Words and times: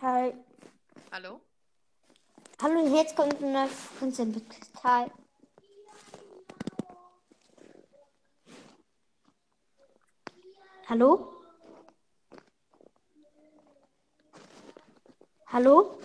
Hi. 0.00 0.32
Hallo? 1.12 1.40
Hallo 2.62 2.80
und 2.80 2.94
jetzt 2.94 3.14
kommt 3.14 3.42
eine 3.42 3.68
Konzert 3.98 4.28
mit 4.28 4.48
Kristall. 4.48 5.10
Hallo? 10.88 11.32
Hallo? 15.46 15.98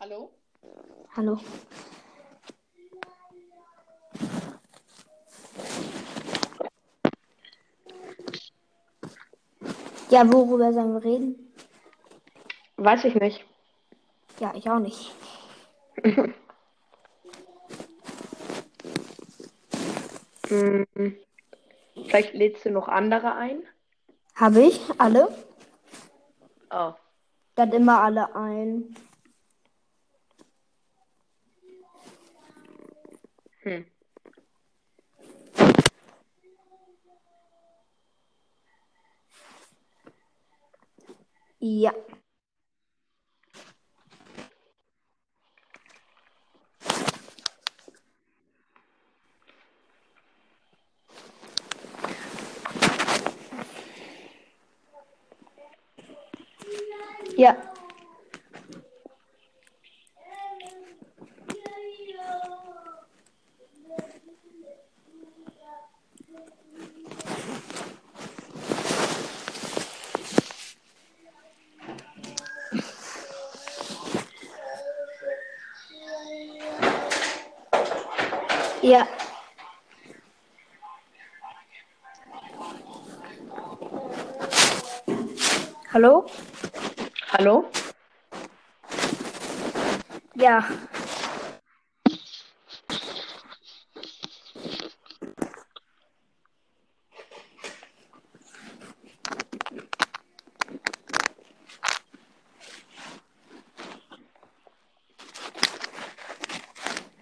Hallo? 0.00 0.30
Hallo. 1.16 1.40
Ja, 10.10 10.32
worüber 10.32 10.72
sollen 10.72 10.94
wir 10.94 11.04
reden? 11.04 11.47
Weiß 12.78 13.04
ich 13.04 13.16
nicht. 13.16 13.44
Ja, 14.38 14.54
ich 14.54 14.70
auch 14.70 14.78
nicht. 14.78 15.12
Hm, 20.48 20.86
Vielleicht 22.06 22.32
lädst 22.32 22.64
du 22.64 22.70
noch 22.70 22.88
andere 22.88 23.34
ein? 23.34 23.62
Habe 24.34 24.62
ich 24.62 24.80
alle? 24.98 25.28
Oh. 26.70 26.94
Dann 27.54 27.70
immer 27.72 28.00
alle 28.00 28.34
ein. 28.34 28.96
Hm. 33.60 33.84
Ja. 41.60 41.92
Ja. 57.38 57.56
Ja. 78.82 79.06
Hallo? 85.92 86.26
Hallo? 87.30 87.70
Ja. 90.34 90.66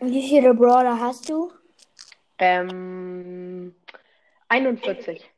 Wie 0.01 0.29
viele 0.29 0.55
Brawler 0.55 1.01
hast 1.01 1.29
du? 1.29 1.53
Ähm, 2.39 3.75
41. 4.49 5.29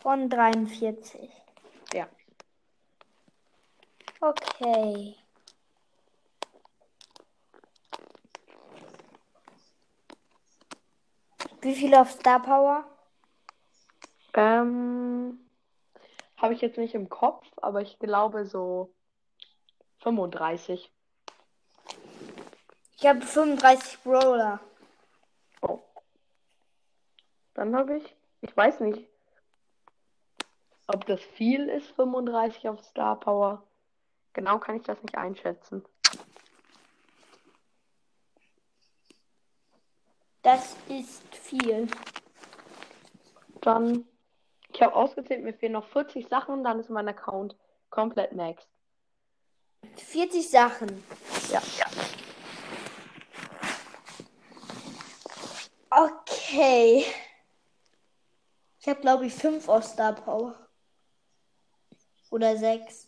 Von 0.00 0.30
43. 0.30 1.28
Okay. 4.20 5.16
Wie 11.60 11.74
viele 11.74 12.00
auf 12.00 12.10
Star 12.10 12.40
Power? 12.42 12.84
Ähm, 14.34 15.38
habe 16.36 16.54
ich 16.54 16.60
jetzt 16.60 16.78
nicht 16.78 16.94
im 16.94 17.08
Kopf, 17.08 17.46
aber 17.62 17.82
ich 17.82 17.98
glaube 17.98 18.46
so 18.46 18.92
35. 20.00 20.90
Ich 22.96 23.06
habe 23.06 23.20
35 23.20 24.02
Brawler. 24.02 24.60
Oh. 25.62 25.80
Dann 27.54 27.76
habe 27.76 27.98
ich, 27.98 28.16
ich 28.40 28.56
weiß 28.56 28.80
nicht, 28.80 29.08
ob 30.88 31.06
das 31.06 31.20
viel 31.20 31.68
ist, 31.68 31.90
35 31.92 32.68
auf 32.68 32.82
Star 32.84 33.18
Power. 33.20 33.67
Genau 34.38 34.60
kann 34.60 34.76
ich 34.76 34.84
das 34.84 35.02
nicht 35.02 35.18
einschätzen. 35.18 35.84
Das 40.42 40.76
ist 40.88 41.34
viel. 41.34 41.88
Dann, 43.62 44.06
ich 44.72 44.80
habe 44.80 44.94
ausgezählt, 44.94 45.42
mir 45.42 45.54
fehlen 45.54 45.72
noch 45.72 45.88
40 45.88 46.28
Sachen, 46.28 46.62
dann 46.62 46.78
ist 46.78 46.88
mein 46.88 47.08
Account 47.08 47.56
komplett 47.90 48.32
maxed. 48.32 48.68
40 49.96 50.48
Sachen. 50.48 51.02
Ja. 51.50 51.60
Okay. 55.90 57.06
Ich 58.78 58.86
habe, 58.86 59.00
glaube 59.00 59.26
ich, 59.26 59.34
5 59.34 59.68
auf 59.68 59.82
Star 59.82 60.12
Power. 60.12 60.54
Oder 62.30 62.56
6. 62.56 63.07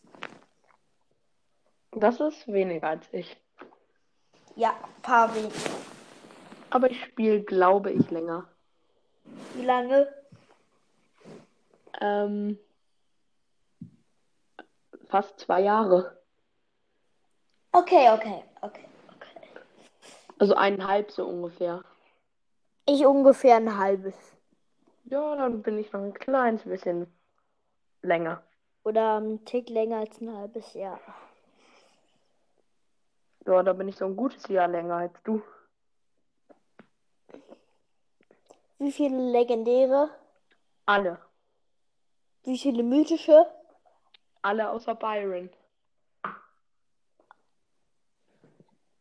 Das 1.93 2.21
ist 2.21 2.47
weniger 2.47 2.89
als 2.89 3.09
ich. 3.13 3.37
Ja, 4.57 4.71
ein 4.71 5.03
paar 5.03 5.35
wenig. 5.35 5.53
Aber 6.71 6.91
ich 6.91 7.03
spiele, 7.05 7.43
glaube 7.43 7.91
ich, 7.91 8.11
länger. 8.11 8.47
Wie 9.55 9.65
lange? 9.65 10.13
Ähm, 12.01 12.59
fast 15.09 15.41
zwei 15.41 15.63
Jahre. 15.63 16.17
Okay, 17.73 18.11
okay, 18.11 18.45
okay, 18.63 18.87
okay. 19.09 19.49
Also 20.39 20.55
eineinhalb 20.55 21.11
so 21.11 21.27
ungefähr. 21.27 21.85
Ich 22.87 23.05
ungefähr 23.05 23.57
ein 23.57 23.77
halbes. 23.77 24.17
Ja, 25.05 25.37
dann 25.37 25.63
bin 25.63 25.79
ich 25.79 25.93
noch 25.93 26.01
ein 26.01 26.15
kleines 26.15 26.63
bisschen 26.63 27.13
länger. 28.03 28.43
Oder 28.85 29.21
ein 29.21 29.45
Tick 29.45 29.69
länger 29.69 29.99
als 29.99 30.21
ein 30.21 30.33
halbes 30.33 30.73
Jahr. 30.75 31.01
Ja, 33.47 33.63
da 33.63 33.73
bin 33.73 33.89
ich 33.89 33.97
so 33.97 34.05
ein 34.05 34.17
gutes 34.17 34.47
Jahr 34.49 34.69
länger 34.69 34.97
als 34.97 35.23
du. 35.25 35.43
Wie 38.79 38.93
viele 38.93 39.31
legendäre? 39.31 40.11
Alle. 40.87 41.19
Wie 42.45 42.59
viele 42.59 42.83
mythische? 42.83 43.47
Alle 44.43 44.71
außer 44.71 44.95
Byron. 44.95 45.51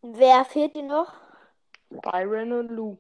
Wer 0.02 0.46
fehlt 0.46 0.76
dir 0.76 0.84
noch? 0.84 1.14
Byron 1.90 2.52
und 2.52 2.70
Lou. 2.70 2.98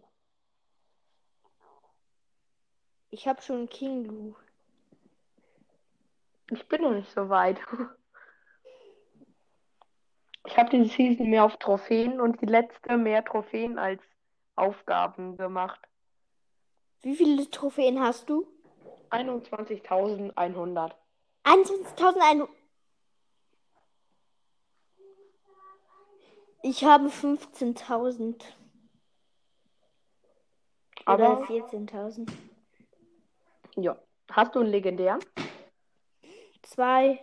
Ich 3.11 3.27
habe 3.27 3.41
schon 3.41 3.67
King 3.67 4.05
Lu. 4.05 4.35
Ich 6.51 6.67
bin 6.67 6.81
noch 6.81 6.91
nicht 6.91 7.11
so 7.11 7.29
weit. 7.29 7.59
Ich 10.49 10.57
habe 10.57 10.71
diese 10.71 10.89
Season 10.89 11.29
mehr 11.29 11.45
auf 11.45 11.57
Trophäen 11.57 12.19
und 12.19 12.41
die 12.41 12.47
letzte 12.47 12.97
mehr 12.97 13.23
Trophäen 13.23 13.77
als 13.77 14.01
Aufgaben 14.55 15.37
gemacht. 15.37 15.79
Wie 17.01 17.15
viele 17.15 17.47
Trophäen 17.51 17.99
hast 17.99 18.27
du? 18.31 18.47
21.100. 19.11 20.91
21.100. 21.43 22.47
Ich 26.63 26.83
habe 26.83 27.09
15.000. 27.09 28.43
Oder 31.05 31.29
Aber 31.29 31.43
14.000. 31.43 32.27
ja. 33.75 33.95
Hast 34.31 34.55
du 34.55 34.61
einen 34.61 34.69
legendären? 34.69 35.19
Zwei. 36.63 37.19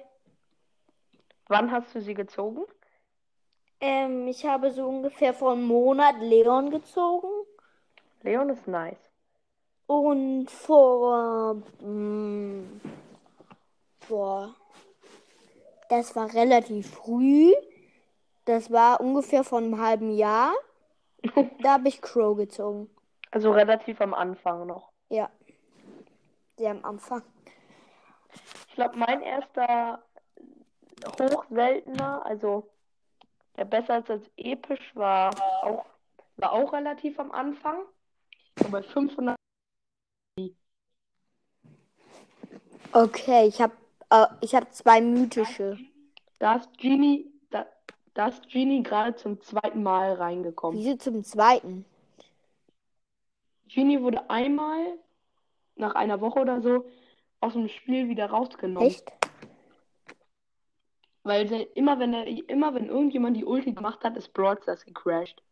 Wann 1.48 1.72
hast 1.72 1.92
du 1.92 2.00
sie 2.00 2.14
gezogen? 2.14 2.64
Ähm, 3.80 4.26
ich 4.28 4.44
habe 4.46 4.70
so 4.70 4.86
ungefähr 4.86 5.34
vor 5.34 5.52
einem 5.52 5.66
Monat 5.66 6.16
Leon 6.20 6.70
gezogen. 6.70 7.28
Leon 8.22 8.48
ist 8.48 8.66
nice. 8.66 9.10
Und 9.86 10.50
vor, 10.50 11.62
ähm, 11.82 12.80
vor 14.00 14.54
Das 15.88 16.16
war 16.16 16.32
relativ 16.34 16.90
früh. 16.90 17.52
Das 18.44 18.72
war 18.72 19.00
ungefähr 19.00 19.44
vor 19.44 19.58
einem 19.58 19.80
halben 19.80 20.10
Jahr. 20.10 20.54
Da 21.62 21.74
habe 21.74 21.88
ich 21.88 22.00
Crow 22.00 22.36
gezogen. 22.36 22.90
Also 23.30 23.50
relativ 23.52 24.00
am 24.00 24.14
Anfang 24.14 24.66
noch. 24.66 24.90
Ja. 25.08 25.30
Sehr 26.56 26.70
am 26.70 26.84
Anfang. 26.84 27.22
Ich 28.68 28.74
glaube, 28.74 28.96
mein 28.96 29.22
erster 29.22 30.02
hochseltener, 31.20 32.24
also 32.24 32.68
der 33.56 33.64
besser 33.64 33.94
als, 33.94 34.10
als 34.10 34.30
episch, 34.36 34.94
war 34.94 35.34
auch, 35.62 35.86
war 36.36 36.52
auch 36.52 36.72
relativ 36.72 37.18
am 37.18 37.32
Anfang. 37.32 37.78
So 38.62 38.68
bei 38.70 38.82
500. 38.82 39.36
Okay, 42.92 43.46
ich 43.48 43.60
habe 43.60 43.74
äh, 44.10 44.26
ich 44.40 44.54
hab 44.54 44.72
zwei 44.72 45.00
mythische. 45.00 45.78
Da 46.38 46.56
ist 46.56 46.76
Genie, 46.78 47.30
da, 47.50 47.66
da 48.14 48.28
ist 48.28 48.48
Genie 48.48 48.82
gerade 48.82 49.16
zum 49.16 49.40
zweiten 49.40 49.82
Mal 49.82 50.14
reingekommen. 50.14 50.78
Wieso 50.78 50.96
zum 50.96 51.24
zweiten? 51.24 51.84
Genie 53.68 54.00
wurde 54.00 54.30
einmal 54.30 54.98
nach 55.74 55.94
einer 55.94 56.20
Woche 56.20 56.40
oder 56.40 56.60
so 56.60 56.86
aus 57.40 57.54
dem 57.54 57.68
Spiel 57.68 58.08
wieder 58.08 58.26
rausgenommen. 58.26 58.88
Echt? 58.88 59.12
Weil 61.26 61.50
immer 61.74 61.98
wenn 61.98 62.14
er, 62.14 62.24
immer 62.48 62.72
wenn 62.72 62.86
irgendjemand 62.86 63.36
die 63.36 63.44
Ulti 63.44 63.72
gemacht 63.72 64.04
hat, 64.04 64.16
ist 64.16 64.32
Brawl 64.32 64.62
Stars 64.62 64.84
gecrashed. 64.84 65.42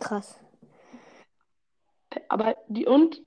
Krass. 0.00 0.40
Aber 2.28 2.56
die 2.66 2.86
und 2.86 3.22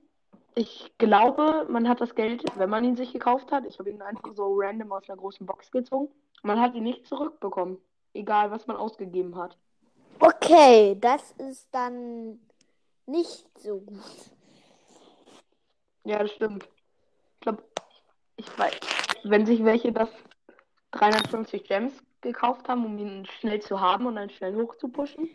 ich 0.54 0.92
glaube, 0.98 1.66
man 1.70 1.88
hat 1.88 2.02
das 2.02 2.14
Geld, 2.14 2.44
wenn 2.58 2.68
man 2.68 2.84
ihn 2.84 2.96
sich 2.96 3.14
gekauft 3.14 3.50
hat, 3.50 3.64
ich 3.64 3.78
habe 3.78 3.88
ihn 3.88 4.02
einfach 4.02 4.34
so 4.34 4.52
random 4.54 4.92
aus 4.92 5.08
einer 5.08 5.16
großen 5.16 5.46
Box 5.46 5.70
gezogen, 5.70 6.12
man 6.42 6.60
hat 6.60 6.74
ihn 6.74 6.84
nicht 6.84 7.06
zurückbekommen. 7.06 7.78
Egal, 8.12 8.50
was 8.50 8.66
man 8.66 8.76
ausgegeben 8.76 9.36
hat. 9.36 9.56
Okay, 10.18 10.98
das 11.00 11.32
ist 11.32 11.68
dann 11.72 12.38
nicht 13.06 13.46
so 13.58 13.80
gut. 13.80 14.02
Ja, 16.04 16.18
das 16.18 16.32
stimmt. 16.32 16.68
Ich 17.36 17.40
glaube, 17.40 17.62
ich 18.40 18.58
weiß, 18.58 18.80
wenn 19.24 19.44
sich 19.44 19.62
welche 19.64 19.92
das 19.92 20.08
350 20.92 21.64
Gems 21.64 21.92
gekauft 22.20 22.68
haben, 22.68 22.84
um 22.84 22.98
ihn 22.98 23.26
schnell 23.26 23.60
zu 23.60 23.80
haben 23.80 24.06
und 24.06 24.16
dann 24.16 24.30
schnell 24.30 24.54
hoch 24.54 24.76
zu 24.76 24.88
pushen. 24.88 25.28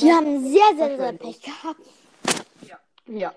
Die 0.00 0.12
haben 0.12 0.42
sehr, 0.44 0.76
sehr, 0.76 0.96
sehr. 0.96 1.12
Pech 1.12 1.42
gehabt. 1.42 1.86
Ja. 3.06 3.34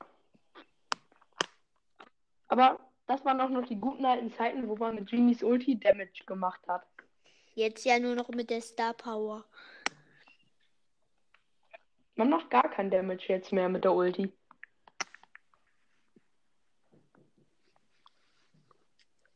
Aber 2.48 2.80
das 3.08 3.26
waren 3.26 3.42
auch 3.42 3.50
noch 3.50 3.66
die 3.66 3.80
guten 3.80 4.06
alten 4.06 4.32
Zeiten, 4.32 4.68
wo 4.68 4.76
man 4.76 4.96
mit 4.96 5.10
Genies 5.10 5.44
Ulti 5.44 5.80
Damage 5.80 6.24
gemacht 6.26 6.62
hat. 6.68 6.86
Jetzt 7.56 7.86
ja 7.86 8.00
nur 8.00 8.16
noch 8.16 8.30
mit 8.30 8.50
der 8.50 8.62
Star 8.62 8.94
Power. 8.94 9.44
Man 12.16 12.30
macht 12.30 12.50
gar 12.50 12.70
kein 12.70 12.90
Damage 12.90 13.26
jetzt 13.28 13.52
mehr 13.52 13.68
mit 13.68 13.84
der 13.84 13.94
Ulti. 13.94 14.32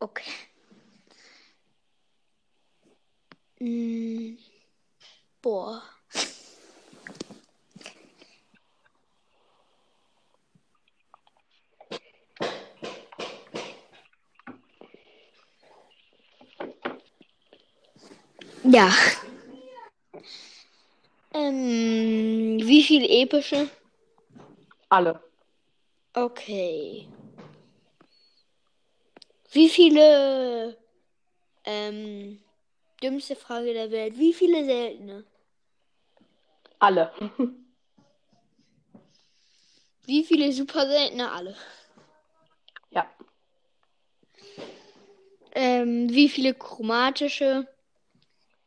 Okay. 0.01 0.31
Mm, 3.61 4.37
boah. 5.41 5.83
Ja. 18.63 18.89
Ähm, 21.33 22.59
wie 22.61 22.83
viel 22.83 23.03
epische? 23.09 23.69
Alle. 24.89 25.19
Okay. 26.13 27.07
Wie 29.51 29.69
viele, 29.69 30.77
ähm, 31.63 32.39
dümmste 33.01 33.35
Frage 33.35 33.73
der 33.73 33.89
Welt, 33.91 34.17
wie 34.17 34.33
viele 34.33 34.63
seltene? 34.65 35.23
Alle. 36.79 37.11
Wie 40.05 40.23
viele 40.23 40.51
super 40.51 40.87
seltene? 40.87 41.31
Alle. 41.31 41.55
ja. 42.89 43.07
Ähm, 45.51 46.09
wie 46.09 46.29
viele 46.29 46.53
chromatische? 46.53 47.67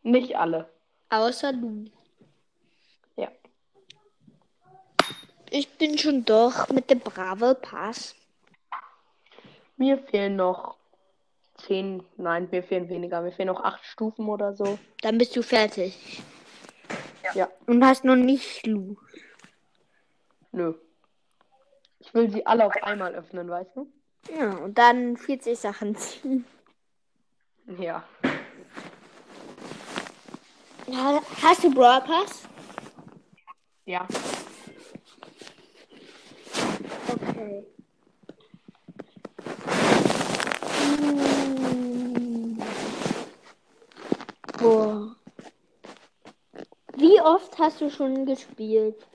Nicht 0.03 0.37
alle. 0.37 0.69
Außer 1.11 1.53
du. 1.53 1.85
Ja. 3.17 3.33
Ich 5.51 5.69
bin 5.79 5.99
schon 5.99 6.25
durch 6.25 6.69
mit 6.69 6.91
dem 6.91 7.01
Bravo 7.01 7.55
Pass. 7.55 8.15
Mir 9.83 9.99
fehlen 9.99 10.37
noch 10.37 10.77
zehn, 11.57 12.05
nein, 12.17 12.47
mir 12.53 12.63
fehlen 12.63 12.89
weniger. 12.89 13.21
Mir 13.21 13.33
fehlen 13.33 13.49
noch 13.49 13.65
acht 13.65 13.85
Stufen 13.85 14.29
oder 14.29 14.55
so. 14.55 14.79
Dann 15.01 15.19
bist 15.19 15.35
du 15.35 15.43
fertig. 15.43 16.23
Ja. 17.35 17.49
Und 17.67 17.85
hast 17.85 18.05
noch 18.05 18.15
nicht 18.15 18.65
Lu. 18.65 18.95
Nö. 20.53 20.75
Ich 21.99 22.15
will 22.15 22.31
sie 22.31 22.47
alle 22.47 22.65
auf 22.67 22.81
einmal 22.85 23.13
öffnen, 23.17 23.51
weißt 23.51 23.75
du? 23.75 23.89
Ja, 24.39 24.51
und 24.59 24.79
dann 24.79 25.17
40 25.17 25.59
Sachen 25.59 25.97
ziehen. 25.97 26.45
Ja. 27.77 28.05
Ha- 30.93 31.23
Hast 31.43 31.65
du 31.65 31.75
Brawl 31.75 32.03
Pass? 32.03 32.45
Ja. 33.87 34.07
Okay. 37.09 37.65
Hm. 40.85 40.92
Boah. 44.59 45.17
Wie 46.97 47.21
oft 47.21 47.59
hast 47.59 47.81
du 47.81 47.91
schon 47.91 48.27
gespielt? 48.27 49.07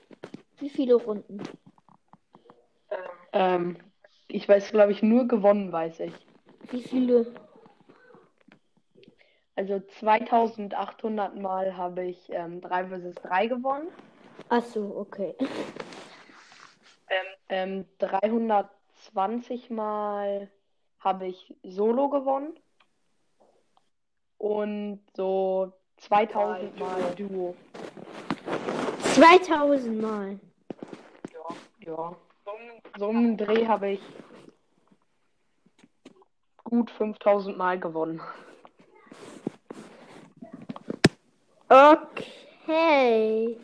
Wie 0.58 0.68
viele 0.68 0.94
Runden? 0.94 1.42
Ähm, 3.32 3.76
ich 4.28 4.48
weiß, 4.48 4.70
glaube 4.70 4.92
ich, 4.92 5.02
nur 5.02 5.26
gewonnen, 5.28 5.72
weiß 5.72 6.00
ich. 6.00 6.12
Wie 6.70 6.82
viele? 6.82 7.26
Also 9.56 9.80
2800 9.80 11.36
Mal 11.36 11.76
habe 11.76 12.04
ich 12.04 12.30
ähm, 12.30 12.60
3 12.60 12.86
vs 12.86 13.14
3 13.22 13.46
gewonnen. 13.46 13.88
Ach 14.50 14.62
so, 14.62 14.96
okay. 14.96 15.34
Ähm, 17.48 17.86
320 17.98 19.70
Mal 19.70 20.50
habe 21.00 21.26
ich 21.26 21.54
Solo 21.62 22.08
gewonnen. 22.08 22.58
Und 24.38 25.00
so 25.16 25.72
2000 25.98 26.78
Mal 26.78 27.14
Duo. 27.16 27.54
2000 29.14 30.00
Mal. 30.00 30.38
Ja. 31.84 32.16
So 32.98 33.06
um 33.08 33.36
den 33.36 33.36
Dreh 33.36 33.66
habe 33.66 33.90
ich 33.90 34.00
gut 36.64 36.90
5000 36.90 37.56
Mal 37.56 37.80
gewonnen. 37.80 38.20
Okay. 41.68 43.58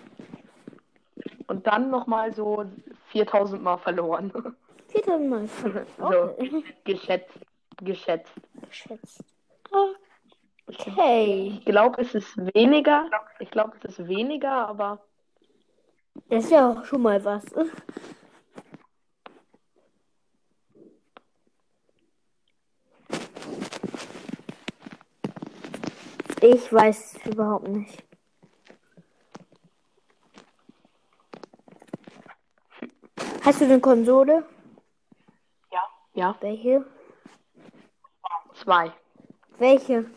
Und 1.46 1.66
dann 1.66 1.90
nochmal 1.90 2.34
so 2.34 2.64
4000 3.12 3.62
Mal 3.62 3.78
verloren. 3.78 4.32
4000 4.94 5.28
Mal. 5.28 5.48
So, 5.98 6.04
Okay. 6.06 6.64
geschätzt. 6.84 7.38
Geschätzt. 7.82 8.32
Geschätzt. 8.68 9.24
Okay. 10.66 11.58
Ich 11.58 11.64
glaube, 11.64 12.00
es 12.00 12.14
ist 12.14 12.36
weniger. 12.54 13.10
Ich 13.40 13.50
glaube, 13.50 13.72
es 13.82 13.98
ist 13.98 14.08
weniger, 14.08 14.68
aber 14.68 15.04
Das 16.28 16.44
ist 16.44 16.50
ja 16.50 16.70
auch 16.70 16.84
schon 16.84 17.02
mal 17.02 17.22
was. 17.24 17.44
Ich 26.40 26.72
weiß 26.72 27.16
es 27.16 27.26
überhaupt 27.32 27.68
nicht. 27.68 28.02
Hast 33.42 33.60
du 33.60 33.64
eine 33.64 33.80
Konsole? 33.80 34.44
Ja, 36.24 36.34
Welche? 36.40 36.84
zwei. 38.54 38.92
Welche? 39.58 40.06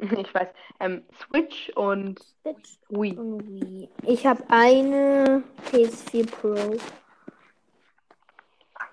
Ich 0.00 0.32
weiß. 0.32 0.46
Ähm, 0.78 1.04
Switch 1.20 1.70
und 1.74 2.20
Switch 2.20 2.78
Wii. 2.88 3.16
und 3.16 3.44
Wii. 3.48 3.90
Ich 4.02 4.24
habe 4.24 4.44
eine 4.48 5.42
PS4 5.72 6.30
Pro. 6.30 6.76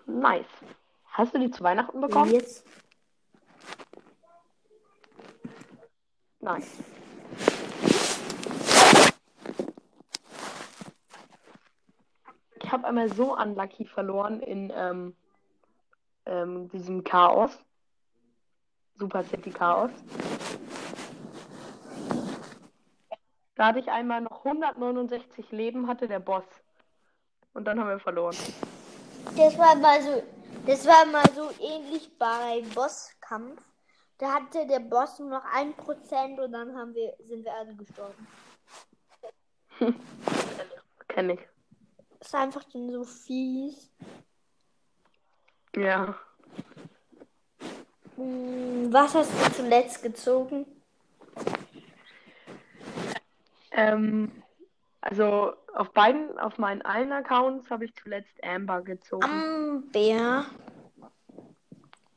Nice. 0.08 0.48
Hast 1.12 1.36
du 1.36 1.38
die 1.38 1.52
zu 1.52 1.64
Weihnachten 1.64 2.02
bekommen? 2.02 2.32
Jetzt. 2.32 2.66
Nein. 6.40 6.64
Ich 12.64 12.72
habe 12.72 12.88
einmal 12.88 13.14
so 13.14 13.38
unlucky 13.38 13.86
verloren 13.86 14.40
in 14.40 14.74
ähm, 14.76 15.16
ähm, 16.26 16.70
diesem 16.70 17.04
Chaos. 17.04 17.52
Super 18.98 19.24
City 19.24 19.52
Chaos. 19.52 19.92
Da 23.56 23.68
hatte 23.68 23.80
ich 23.80 23.90
einmal 23.90 24.22
noch 24.22 24.44
169 24.46 25.52
Leben, 25.52 25.88
hatte 25.88 26.08
der 26.08 26.20
Boss. 26.20 26.44
Und 27.54 27.66
dann 27.66 27.80
haben 27.80 27.90
wir 27.90 28.00
verloren. 28.00 28.36
Das 29.38 29.58
war 29.58 29.76
mal 29.76 30.02
so, 30.02 30.24
das 30.66 30.86
war 30.86 31.06
mal 31.06 31.26
so 31.34 31.50
ähnlich 31.62 32.18
bei 32.18 32.64
Bosskampf. 32.74 33.62
Da 34.18 34.34
hatte 34.34 34.66
der 34.68 34.80
Boss 34.80 35.20
nur 35.20 35.30
noch 35.30 35.46
ein 35.54 35.74
Prozent 35.74 36.40
und 36.40 36.52
dann 36.52 36.76
haben 36.76 36.94
wir, 36.94 37.16
sind 37.28 37.44
wir 37.44 37.54
alle 37.54 37.76
gestorben. 37.76 38.28
Kenn 41.08 41.30
ich. 41.32 41.40
Das 42.20 42.30
ist 42.30 42.36
einfach 42.36 42.64
dann 42.66 42.92
so 42.92 43.04
fies. 43.04 43.92
Ja. 45.76 46.16
Hm, 48.16 48.88
Was 48.92 49.14
hast 49.16 49.32
du 49.32 49.54
zuletzt 49.54 50.02
gezogen? 50.02 50.66
Ähm, 53.72 54.32
also 55.02 55.54
auf 55.74 55.92
beiden, 55.92 56.40
auf 56.40 56.58
meinen 56.58 56.82
allen 56.82 57.12
Accounts 57.12 57.70
habe 57.70 57.86
ich 57.86 57.96
zuletzt 57.96 58.42
Amber 58.44 58.82
gezogen. 58.82 59.26
Amber. 59.26 60.46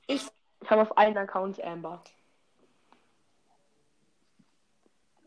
Ich, 0.06 0.26
Ich 0.62 0.70
habe 0.70 0.82
auf 0.82 0.96
allen 0.96 1.16
Accounts 1.16 1.58
Amber. 1.60 2.02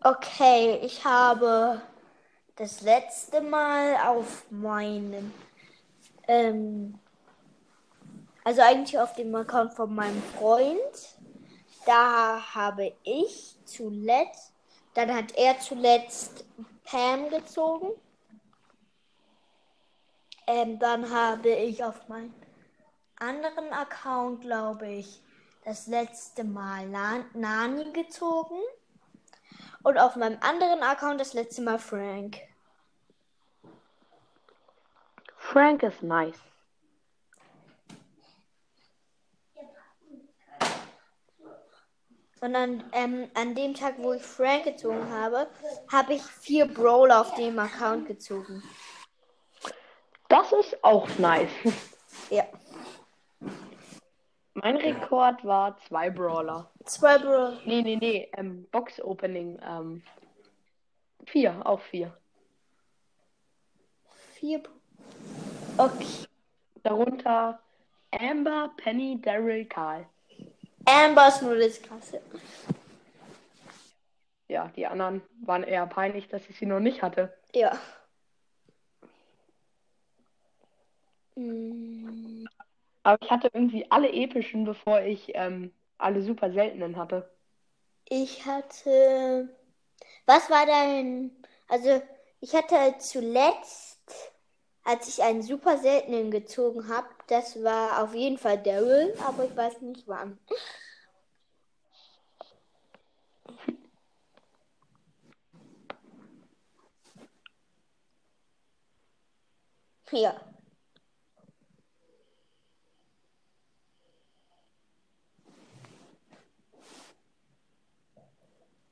okay, 0.03 0.79
ich 0.83 1.03
habe 1.05 1.81
das 2.55 2.81
letzte 2.81 3.41
Mal 3.41 3.95
auf 4.07 4.49
meinem, 4.51 5.33
ähm, 6.27 6.97
also 8.43 8.61
eigentlich 8.61 8.99
auf 8.99 9.13
dem 9.13 9.33
Account 9.35 9.73
von 9.73 9.93
meinem 9.93 10.21
Freund, 10.37 11.17
da 11.85 12.41
habe 12.55 12.93
ich 13.03 13.57
zuletzt, 13.65 14.53
dann 14.93 15.13
hat 15.13 15.35
er 15.35 15.59
zuletzt 15.59 16.45
Pam 16.83 17.29
gezogen. 17.29 17.91
Ähm, 20.47 20.79
dann 20.79 21.09
habe 21.09 21.49
ich 21.49 21.83
auf 21.83 22.07
meinem 22.09 22.33
anderen 23.17 23.71
Account, 23.71 24.41
glaube 24.41 24.87
ich, 24.87 25.21
das 25.63 25.87
letzte 25.87 26.43
Mal 26.43 26.87
Na 26.87 27.23
Nani 27.33 27.91
gezogen. 27.91 28.59
Und 29.83 29.97
auf 29.97 30.15
meinem 30.15 30.37
anderen 30.41 30.83
Account 30.83 31.21
das 31.21 31.33
letzte 31.33 31.61
Mal 31.61 31.79
Frank. 31.79 32.37
Frank 35.37 35.83
ist 35.83 36.03
nice. 36.03 36.50
Dann 42.41 42.83
ähm, 42.93 43.29
an 43.35 43.53
dem 43.53 43.75
Tag, 43.75 43.95
wo 43.99 44.13
ich 44.13 44.23
Frank 44.23 44.63
gezogen 44.63 45.11
habe, 45.11 45.47
habe 45.91 46.15
ich 46.15 46.23
vier 46.23 46.65
Brawler 46.65 47.21
auf 47.21 47.35
dem 47.35 47.59
Account 47.59 48.07
gezogen. 48.07 48.63
Das 50.27 50.51
ist 50.51 50.83
auch 50.83 51.07
nice. 51.17 51.51
Ja. 52.29 52.45
Mein 54.53 54.77
Rekord 54.77 55.43
war 55.43 55.77
zwei 55.87 56.09
Brawler. 56.09 56.69
Zwei 56.85 57.17
Brawler. 57.17 57.59
Nee, 57.65 57.81
nee, 57.81 57.97
nee. 57.97 58.31
Ähm, 58.37 58.67
Box 58.71 59.01
Opening. 59.01 59.59
Ähm, 59.61 60.01
vier, 61.25 61.65
auch 61.65 61.81
vier. 61.81 62.15
Vier. 64.33 64.63
Okay. 65.77 66.25
Darunter 66.83 67.59
Amber, 68.11 68.71
Penny, 68.77 69.19
Daryl, 69.21 69.65
Karl. 69.65 70.05
Amber 70.85 71.27
ist 71.27 71.41
nur 71.41 71.55
das 71.57 71.81
Klasse. 71.81 72.21
Ja, 74.47 74.67
die 74.75 74.85
anderen 74.85 75.21
waren 75.45 75.63
eher 75.63 75.87
peinlich, 75.87 76.27
dass 76.27 76.49
ich 76.49 76.57
sie 76.57 76.65
noch 76.65 76.79
nicht 76.81 77.01
hatte. 77.01 77.33
Ja. 77.53 77.79
Mm, 81.35 82.45
Aber 83.03 83.17
ich 83.21 83.31
hatte 83.31 83.49
irgendwie 83.53 83.89
alle 83.89 84.11
epischen, 84.11 84.65
bevor 84.65 85.01
ich 85.01 85.31
ähm, 85.35 85.73
alle 85.97 86.21
super 86.21 86.51
seltenen 86.51 86.97
hatte. 86.97 87.29
Ich 88.09 88.45
hatte. 88.45 89.49
Was 90.25 90.49
war 90.49 90.65
dein. 90.65 91.31
Also, 91.69 92.01
ich 92.41 92.53
hatte 92.53 92.97
zuletzt, 92.99 94.33
als 94.83 95.07
ich 95.07 95.21
einen 95.23 95.41
super 95.43 95.77
seltenen 95.77 96.31
gezogen 96.31 96.87
habe, 96.87 97.07
das 97.27 97.63
war 97.63 98.03
auf 98.03 98.13
jeden 98.15 98.37
Fall 98.37 98.57
Daryl, 98.61 99.13
aber 99.27 99.45
ich 99.45 99.55
weiß 99.55 99.81
nicht 99.81 100.07
wann. 100.07 100.37
Ja. 110.11 110.35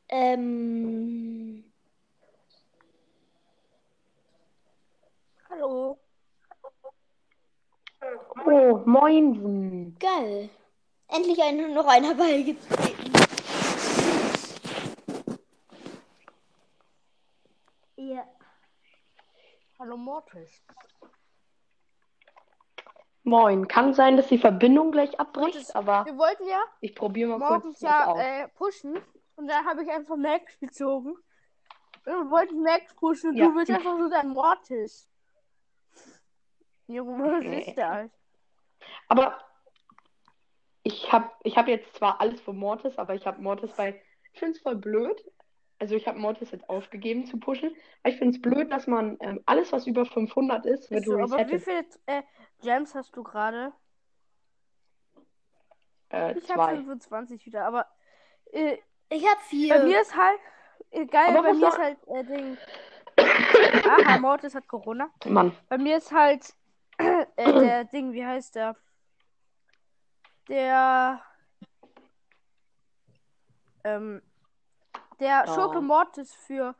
Ähm. 0.09 1.63
Hallo. 5.49 5.99
Oh, 8.45 8.78
Moinsen. 8.89 9.95
Geil. 9.99 10.49
Endlich 11.07 11.39
ein, 11.43 11.73
noch 11.75 11.85
einer 11.85 12.15
beigetreten. 12.15 13.11
Ja. 17.97 18.25
Hallo 19.77 19.95
Mortis. 19.97 20.63
Moin. 23.23 23.67
Kann 23.67 23.93
sein, 23.93 24.17
dass 24.17 24.27
die 24.27 24.39
Verbindung 24.39 24.91
gleich 24.91 25.19
abbricht, 25.19 25.53
Mortis, 25.55 25.71
aber 25.71 26.05
Wir 26.05 26.17
wollten 26.17 26.47
ja 26.47 26.61
ich 26.81 26.95
probiere 26.95 27.37
mal 27.37 27.47
kurz 27.47 27.63
morgens 27.63 27.81
was 27.83 27.89
ja 27.89 28.43
äh, 28.43 28.47
pushen 28.49 28.97
und 29.35 29.47
dann 29.47 29.65
habe 29.65 29.83
ich 29.83 29.89
einfach 29.91 30.15
Max 30.15 30.57
gezogen. 30.59 31.11
Und 32.05 32.13
wir 32.13 32.31
wollten 32.31 32.63
Max 32.63 32.95
pushen 32.95 33.31
und 33.31 33.37
Ja. 33.37 33.47
du 33.49 33.55
willst 33.55 33.71
einfach 33.71 33.97
so 33.99 34.09
dein 34.09 34.29
Mortis. 34.29 35.07
Junge, 36.87 37.23
was 37.37 37.43
Nee. 37.43 37.61
ist 37.69 37.77
das? 37.77 38.09
Aber 39.09 39.37
ich 40.83 41.11
habe 41.11 41.29
ich 41.43 41.57
hab 41.57 41.67
jetzt 41.67 41.95
zwar 41.95 42.21
alles 42.21 42.39
von 42.41 42.55
Mortis, 42.57 42.97
aber 42.97 43.13
ich 43.15 43.27
habe 43.27 43.41
Mortis 43.41 43.71
bei. 43.73 44.01
Ich 44.33 44.39
finde 44.39 44.55
es 44.55 44.61
voll 44.61 44.75
blöd. 44.75 45.21
Also 45.79 45.95
ich 45.95 46.07
habe 46.07 46.19
Mortis 46.19 46.51
jetzt 46.51 46.69
aufgegeben 46.69 47.25
zu 47.25 47.39
pushen. 47.39 47.75
Aber 48.03 48.13
ich 48.13 48.19
finde 48.19 48.35
es 48.35 48.41
blöd, 48.41 48.71
dass 48.71 48.85
man 48.87 49.17
ähm, 49.21 49.41
alles, 49.45 49.71
was 49.71 49.87
über 49.87 50.05
500 50.05 50.65
ist, 50.65 50.91
wird 50.91 51.05
so, 51.05 51.17
aber 51.19 51.47
wie 51.49 51.59
viele 51.59 51.85
äh, 52.05 52.21
Gems 52.61 52.95
hast 52.95 53.15
du 53.15 53.23
gerade? 53.23 53.73
Äh, 56.09 56.37
Ich 56.37 56.49
habe 56.49 56.63
zwei. 56.63 56.75
25 56.75 57.45
wieder, 57.45 57.65
aber 57.65 57.85
äh, 58.51 58.77
Ich 59.09 59.25
habe 59.25 59.39
vier. 59.41 59.75
bei 59.75 59.83
mir 59.85 60.01
ist 60.01 60.15
halt 60.15 60.39
äh, 60.91 61.05
geil, 61.05 61.29
Aber 61.29 61.43
bei 61.43 61.53
mir 61.53 61.67
ist 61.67 61.77
halt 61.77 61.97
äh, 62.07 62.23
Ding. 62.25 62.57
Aha, 63.85 64.17
Mortis 64.19 64.55
hat 64.55 64.67
Corona. 64.67 65.09
Mann. 65.25 65.55
Bei 65.69 65.77
mir 65.77 65.97
ist 65.97 66.11
halt 66.11 66.53
äh, 66.97 67.25
der 67.35 67.85
Ding, 67.85 68.11
wie 68.13 68.25
heißt 68.25 68.55
der? 68.55 68.75
Der 70.49 71.21
ähm, 73.83 74.21
der 75.19 75.45
Oh. 75.47 75.53
Schurke 75.53 75.81
Mortis 75.81 76.33
für 76.33 76.75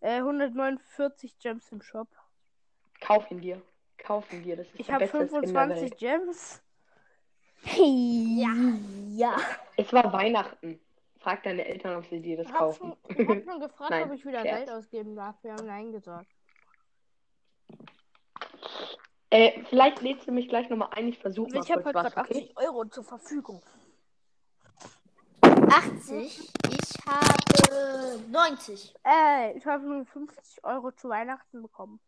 äh, 0.00 0.16
149 0.18 1.38
Gems 1.38 1.70
im 1.72 1.80
Shop. 1.82 2.08
Kauf 3.00 3.30
ihn 3.30 3.40
dir. 3.40 3.60
Kauf 3.98 4.30
ihn 4.32 4.42
dir. 4.42 4.56
Das 4.56 4.66
ist 4.68 4.78
Ich 4.80 4.90
habe 4.90 5.00
beste 5.06 5.16
Skin 5.26 5.28
der 5.30 5.40
25 5.48 5.82
Welt. 5.82 5.98
Gems. 5.98 6.62
Ja. 7.64 8.48
Ja. 9.16 9.36
Es 9.76 9.92
war 9.92 10.12
Weihnachten. 10.12 10.80
Frag 11.18 11.42
deine 11.44 11.64
Eltern, 11.64 11.96
ob 11.96 12.04
sie 12.06 12.20
dir 12.20 12.36
das 12.36 12.46
Ich 12.48 12.52
habe 12.52 12.74
schon, 12.74 12.90
kaufen. 12.90 12.98
ich 13.08 13.28
hab 13.28 13.44
schon 13.44 13.60
gefragt, 13.68 13.90
Nein, 13.90 14.04
ob 14.10 14.12
ich 14.14 14.26
wieder 14.26 14.42
Scherz. 14.42 14.58
Geld 14.66 14.70
ausgeben 14.70 15.16
darf. 15.16 15.42
Wir 15.42 15.52
haben 15.54 15.66
Nein 15.66 15.90
gesagt. 15.92 16.33
Äh, 19.34 19.64
vielleicht 19.68 20.00
lädst 20.00 20.28
du 20.28 20.32
mich 20.32 20.48
gleich 20.48 20.70
nochmal 20.70 20.90
ein. 20.92 21.08
Ich 21.08 21.18
versuche 21.18 21.52
mal 21.52 21.64
Ich 21.64 21.72
habe 21.72 21.84
was, 21.84 21.92
gerade 21.92 22.16
okay? 22.16 22.48
80 22.52 22.56
Euro 22.56 22.84
zur 22.84 23.02
Verfügung. 23.02 23.60
80. 25.42 26.52
Ich 26.70 27.06
habe 27.06 28.20
90. 28.30 28.94
Äh, 29.04 29.58
ich 29.58 29.66
habe 29.66 29.84
nur 29.84 30.06
50 30.06 30.64
Euro 30.64 30.92
zu 30.92 31.08
Weihnachten 31.08 31.62
bekommen. 31.62 31.98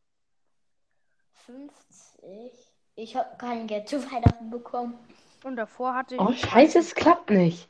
50. 1.46 2.52
Ich 2.94 3.16
habe 3.16 3.36
kein 3.38 3.66
Geld 3.66 3.88
zu 3.88 4.00
Weihnachten 4.08 4.48
bekommen. 4.48 4.96
Und 5.42 5.56
davor 5.56 5.94
hatte 5.94 6.14
ich. 6.14 6.20
Oh, 6.20 6.32
scheiße, 6.32 6.78
es 6.78 6.94
klappt 6.94 7.30
nicht. 7.30 7.68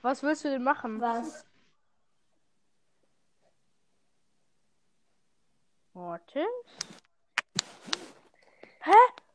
Was 0.00 0.22
willst 0.22 0.44
du 0.44 0.48
denn 0.48 0.64
machen? 0.64 0.98
Was? 0.98 1.44
Warte. 5.92 6.46
Hä? 8.84 8.90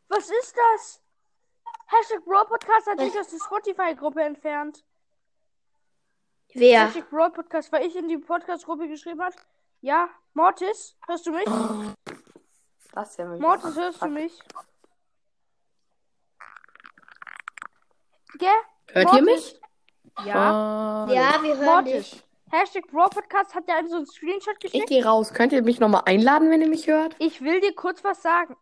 Was 0.10 0.30
ist 0.30 0.56
das? 0.56 1.01
Hashtag 1.88 2.24
Brawl 2.25 2.46
Podcast 2.48 2.88
hat 2.88 2.98
Was? 2.98 3.06
mich 3.06 3.20
aus 3.20 3.27
der 3.30 3.39
Spotify-Gruppe 3.39 4.22
entfernt. 4.22 4.84
Wer? 6.54 6.86
Hashtag 6.88 7.10
Brawl 7.10 7.32
Podcast, 7.32 7.72
weil 7.72 7.86
ich 7.86 7.96
in 7.96 8.08
die 8.08 8.18
Podcast-Gruppe 8.18 8.88
geschrieben 8.88 9.22
habe. 9.24 9.36
Ja, 9.82 10.10
Mortis, 10.34 10.98
hörst 11.08 11.25
du 11.27 11.32
mich? 11.32 11.46
Was 12.94 13.16
denn? 13.16 13.39
Mortis, 13.39 13.75
hörst 13.75 14.01
du 14.01 14.08
mich? 14.08 14.38
Gell? 18.39 18.50
Hört 18.88 19.13
ihr 19.13 19.22
Mortis? 19.24 19.25
mich? 19.25 19.62
Ja. 20.25 20.34
Hallo. 20.34 21.13
Ja, 21.13 21.42
wir 21.44 21.56
hören 21.58 21.66
Mortis. 21.66 22.12
dich. 22.12 22.24
Hashtag 22.51 22.88
Brawl 22.88 23.10
Podcast 23.10 23.54
hat 23.56 23.68
ja 23.68 23.86
so 23.88 23.98
einen 23.98 24.06
Screenshot 24.08 24.56
Ich 24.63 24.72
geschickt. 24.72 24.88
gehe 24.89 25.06
raus. 25.06 25.34
Könnt 25.34 25.51
ihr 25.54 25.62
mich 25.62 25.80
nochmal 25.80 26.04
einladen, 26.06 26.50
wenn 26.50 26.62
ihr 26.62 26.70
mich 26.70 26.88
hört? 26.88 27.16
Ich 27.20 27.42
will 27.42 27.60
dir 27.62 27.75
kurz 27.75 28.04
was 28.04 28.22
sagen. 28.22 28.56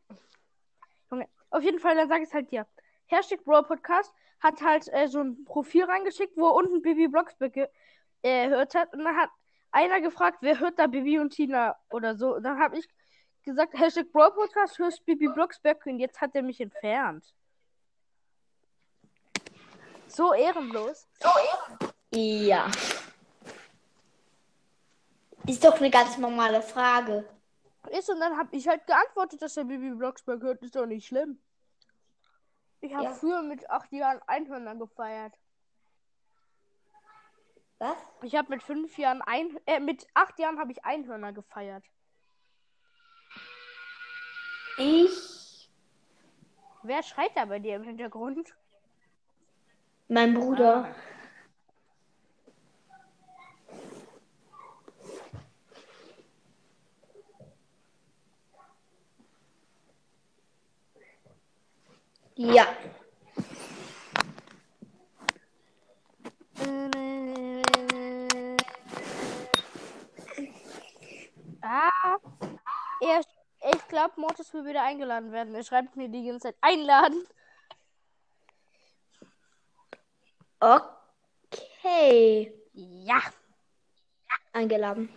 Auf 1.55 1.63
jeden 1.63 1.79
Fall, 1.79 1.95
dann 1.95 2.09
sag 2.09 2.17
ich 2.21 2.27
es 2.27 2.33
halt 2.33 2.51
dir. 2.51 2.67
Hashtag 3.05 3.45
Brawl 3.45 3.63
Podcast 3.63 4.13
hat 4.41 4.61
halt 4.61 4.91
äh, 4.91 5.07
so 5.07 5.21
ein 5.21 5.45
Profil 5.45 5.85
reingeschickt, 5.85 6.35
wo 6.35 6.49
unten 6.49 6.81
Bibi 6.81 7.07
Blocksberg 7.07 7.53
ge- 7.53 7.69
äh, 8.23 8.49
hat. 8.49 8.93
Und 8.93 9.05
dann 9.05 9.15
hat 9.15 9.29
einer 9.71 10.01
gefragt, 10.01 10.39
wer 10.41 10.59
hört 10.59 10.77
da 10.77 10.87
Bibi 10.87 11.17
und 11.17 11.29
Tina 11.29 11.77
oder 11.89 12.17
so. 12.17 12.35
Und 12.35 12.43
dann 12.43 12.59
habe 12.59 12.77
ich 12.77 12.85
gesagt, 13.43 13.73
Hashtag 13.79 14.11
Brawl 14.11 14.31
Podcast 14.33 14.77
hörst 14.79 15.05
Bibi 15.05 15.29
Blocksberg 15.29 15.85
und 15.85 15.99
jetzt 15.99 16.19
hat 16.19 16.35
er 16.35 16.41
mich 16.43 16.59
entfernt. 16.59 17.23
So 20.07 20.33
ehrenlos. 20.33 21.07
Ja. 22.13 22.69
Ist 25.47 25.63
doch 25.63 25.77
eine 25.77 25.89
ganz 25.89 26.17
normale 26.17 26.61
Frage. 26.61 27.25
Ist 27.91 28.09
und 28.09 28.19
dann 28.19 28.37
habe 28.37 28.53
ich 28.53 28.67
halt 28.67 28.85
geantwortet, 28.87 29.41
dass 29.41 29.55
er 29.55 29.63
Bibi 29.63 29.91
Blocksberg 29.91 30.41
hört. 30.41 30.61
Ist 30.61 30.75
doch 30.75 30.85
nicht 30.85 31.07
schlimm. 31.07 31.39
Ich 32.81 32.93
habe 32.93 33.05
Ja. 33.05 33.13
früher 33.13 33.41
mit 33.41 33.69
acht 33.69 33.91
Jahren 33.91 34.21
Einhörner 34.27 34.75
gefeiert. 34.75 35.33
Was? 37.79 37.97
Ich 38.23 38.35
habe 38.35 38.49
mit 38.49 38.63
fünf 38.63 38.97
Jahren 38.97 39.21
ein, 39.21 39.57
äh, 39.65 39.79
mit 39.79 40.07
acht 40.13 40.39
Jahren 40.39 40.59
habe 40.59 40.71
ich 40.71 40.83
Einhörner 40.85 41.33
gefeiert. 41.33 41.83
Ich, 44.77 45.69
Wer 46.83 47.01
schreit 47.01 47.31
da 47.35 47.45
bei 47.45 47.57
dir 47.57 47.77
im 47.77 47.83
Hintergrund? 47.83 48.53
mein 50.07 50.35
Bruder. 50.35 50.93
Ja. 62.37 62.67
Ah, 71.61 72.17
er, 73.01 73.21
ich 73.73 73.87
glaube, 73.87 74.13
Mortis 74.17 74.53
will 74.53 74.65
wieder 74.65 74.83
eingeladen 74.83 75.31
werden. 75.31 75.55
Er 75.55 75.63
schreibt 75.63 75.95
mir 75.95 76.09
die 76.09 76.25
ganze 76.25 76.47
Zeit 76.49 76.57
einladen. 76.61 77.25
Okay. 80.59 82.53
Ja. 82.73 83.21
Eingeladen. 84.51 85.09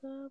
Er 0.00 0.30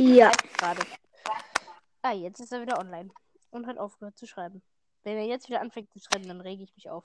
Ja. 0.00 0.30
gerade. 0.58 0.82
Ah, 2.02 2.12
jetzt 2.12 2.40
ist 2.40 2.52
er 2.52 2.60
wieder 2.60 2.78
online 2.78 3.10
und 3.50 3.66
hat 3.66 3.78
aufgehört 3.78 4.16
zu 4.16 4.26
schreiben. 4.26 4.62
Wenn 5.02 5.16
er 5.16 5.26
jetzt 5.26 5.48
wieder 5.48 5.60
anfängt 5.60 5.92
zu 5.92 5.98
schreiben, 5.98 6.28
dann 6.28 6.40
rege 6.40 6.62
ich 6.62 6.74
mich 6.76 6.90
auf. 6.90 7.04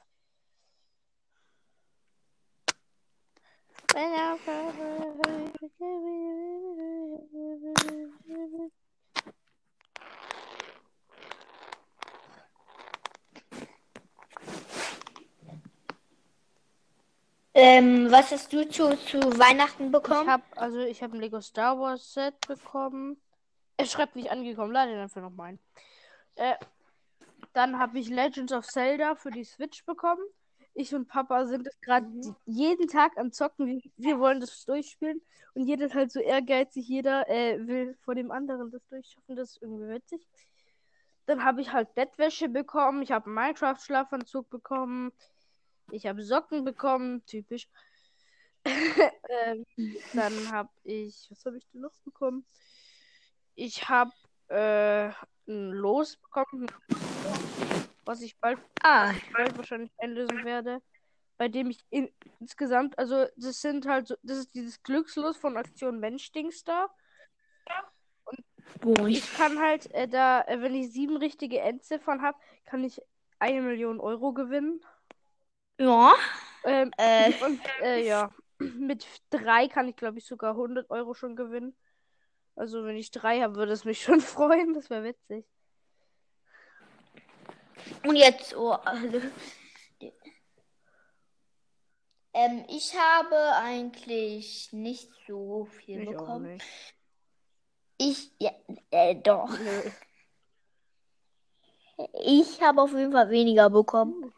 Ähm, 17.64 18.10
was 18.10 18.32
hast 18.32 18.52
du 18.54 18.68
zu, 18.68 18.98
zu 19.06 19.20
Weihnachten 19.38 19.86
Ich 19.86 19.92
bekommen? 19.92 20.28
habe 20.28 20.42
also 20.56 20.80
ich 20.80 21.04
habe 21.04 21.16
ein 21.16 21.22
Lego 21.22 21.40
Star 21.42 21.80
Wars 21.80 22.12
Set 22.12 22.34
bekommen. 22.48 23.22
Er 23.78 23.86
schreibt 23.86 24.16
nicht 24.16 24.32
angekommen, 24.32 24.72
ihn 24.72 24.98
einfach 24.98 25.22
noch 25.22 25.38
ein. 25.38 25.60
Äh, 26.38 26.56
dann 27.54 27.78
habe 27.78 28.00
ich 28.00 28.10
Legends 28.10 28.52
of 28.52 28.66
Zelda 28.66 29.14
für 29.14 29.30
die 29.30 29.44
Switch 29.44 29.86
bekommen. 29.86 30.24
Ich 30.74 30.96
und 30.96 31.08
Papa 31.08 31.46
sind 31.46 31.68
es 31.68 31.80
gerade 31.82 32.08
jeden 32.48 32.88
Tag 32.88 33.16
am 33.20 33.32
Zocken. 33.32 33.68
Wir, 33.68 33.82
wir 33.96 34.20
wollen 34.20 34.40
das 34.40 34.66
durchspielen 34.66 35.22
und 35.54 35.68
jeder 35.68 35.86
ist 35.86 35.94
halt 35.94 36.12
so 36.12 36.20
ehrgeizig. 36.20 36.88
Jeder 36.88 37.30
äh, 37.30 37.60
will 37.68 37.96
vor 38.04 38.16
dem 38.16 38.32
anderen 38.32 38.72
das 38.72 38.82
durchschaffen. 38.88 39.36
Das 39.36 39.52
ist 39.52 39.62
irgendwie 39.62 39.88
witzig. 39.88 40.28
Dann 41.28 41.44
habe 41.44 41.62
ich 41.62 41.72
halt 41.72 41.94
Bettwäsche 41.94 42.50
bekommen. 42.50 43.04
Ich 43.04 43.12
habe 43.12 43.28
einen 43.28 43.36
Minecraft-Schlafanzug 43.36 44.50
bekommen. 44.50 45.12
Ich 45.92 46.06
habe 46.06 46.24
Socken 46.24 46.64
bekommen. 46.64 47.26
Typisch. 47.26 47.68
ähm, 48.66 49.66
dann 50.14 50.52
habe 50.52 50.70
ich, 50.84 51.28
was 51.30 51.44
habe 51.46 51.58
ich 51.58 51.68
denn 51.70 51.82
noch 51.82 51.96
bekommen? 52.06 52.46
Ich 53.56 53.90
habe 53.90 54.12
äh, 54.48 55.12
ein 55.48 55.72
Los 55.72 56.18
bekommen, 56.18 56.68
was 58.06 58.22
ich 58.22 58.38
bald, 58.40 58.60
Ah, 58.84 59.14
bald 59.34 59.58
wahrscheinlich 59.58 59.92
einlösen 59.98 60.44
werde. 60.46 60.82
Bei 61.38 61.48
dem 61.48 61.72
ich 61.72 61.80
in, 61.90 62.14
insgesamt, 62.40 62.98
also 63.00 63.26
das 63.36 63.62
sind 63.62 63.88
halt 63.88 64.08
so, 64.08 64.16
das 64.22 64.38
ist 64.38 64.54
dieses 64.54 64.84
Glückslos 64.84 65.38
von 65.38 65.58
Aktion 65.58 66.00
Mensch-Dings 66.00 66.64
da. 66.64 66.88
wo 68.82 69.08
ich. 69.08 69.20
Ich 69.20 69.34
kann 69.38 69.60
halt 69.60 69.92
äh, 69.94 70.08
da, 70.08 70.42
äh, 70.42 70.62
wenn 70.62 70.76
ich 70.76 70.94
sieben 70.94 71.18
richtige 71.18 71.60
Endziffern 71.62 72.22
habe, 72.22 72.38
kann 72.66 72.84
ich 72.84 73.02
eine 73.40 73.62
Million 73.62 74.00
Euro 74.00 74.34
gewinnen. 74.34 74.82
Ja. 75.82 76.14
Ähm, 76.64 76.92
Äh, 76.98 77.34
und 77.44 77.60
äh, 77.82 78.06
ja, 78.06 78.30
mit 78.60 79.06
drei 79.32 79.68
kann 79.68 79.88
ich, 79.88 79.96
glaube 79.96 80.20
ich, 80.20 80.26
sogar 80.26 80.56
100 80.56 80.92
Euro 80.92 81.16
schon 81.16 81.36
gewinnen. 81.36 81.76
Also, 82.56 82.86
wenn 82.86 82.96
ich 82.96 83.10
drei 83.10 83.42
habe, 83.42 83.56
würde 83.56 83.72
es 83.72 83.84
mich 83.84 84.02
schon 84.04 84.22
freuen. 84.22 84.76
Das 84.76 84.90
wäre 84.90 85.04
witzig. 85.04 85.46
und 88.04 88.16
jetzt, 88.16 88.56
oh, 88.56 88.72
also, 88.72 89.22
ähm, 92.34 92.66
ich 92.70 92.96
habe 92.96 93.36
eigentlich 93.56 94.72
nicht 94.72 95.10
so 95.28 95.66
viel 95.66 96.02
Ich 96.02 96.10
bekommen. 96.10 96.62
Ich, 97.98 98.32
ja, 98.40 98.52
äh, 98.92 99.16
doch. 99.16 99.50
Nö. 99.50 99.82
Ich 102.24 102.62
habe 102.62 102.82
auf 102.82 102.94
jeden 102.94 103.12
Fall 103.12 103.30
weniger 103.30 103.70
bekommen. 103.70 104.32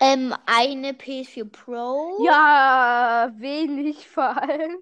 Ähm, 0.00 0.34
eine 0.46 0.92
PS4 0.92 1.44
Pro. 1.44 2.24
Ja, 2.24 3.30
wenig 3.36 4.08
vor 4.08 4.36
allem. 4.36 4.78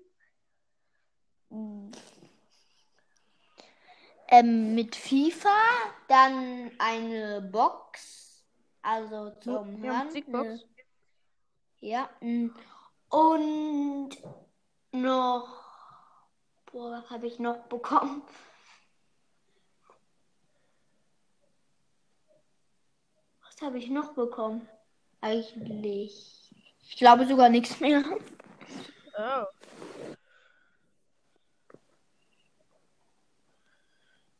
Ähm, 4.28 4.74
mit 4.74 4.94
FIFA, 4.94 5.48
dann 6.06 6.70
eine 6.78 7.40
Box, 7.40 8.44
also 8.82 9.30
zum 9.40 9.82
Ja, 9.82 9.92
Hören. 9.92 10.06
Musikbox. 10.06 10.66
Ja, 11.80 12.10
mm, 12.20 12.50
und 13.08 14.10
noch, 14.92 15.48
boah, 16.70 16.92
was 16.92 17.10
habe 17.10 17.26
ich 17.26 17.38
noch 17.38 17.58
bekommen? 17.68 18.22
Was 23.42 23.62
habe 23.62 23.78
ich 23.78 23.88
noch 23.88 24.12
bekommen? 24.12 24.68
Eigentlich, 25.20 26.50
ich 26.82 26.96
glaube 26.96 27.26
sogar 27.26 27.48
nichts 27.48 27.80
mehr. 27.80 28.04
Oh. 29.18 29.44